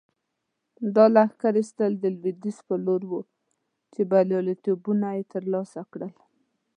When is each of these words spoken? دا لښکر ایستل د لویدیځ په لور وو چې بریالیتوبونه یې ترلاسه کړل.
دا 0.95 1.05
لښکر 1.15 1.53
ایستل 1.59 1.91
د 1.99 2.05
لویدیځ 2.15 2.57
په 2.67 2.75
لور 2.85 3.01
وو 3.09 3.21
چې 3.93 4.01
بریالیتوبونه 4.11 5.07
یې 5.17 5.23
ترلاسه 5.33 5.81
کړل. 5.91 6.13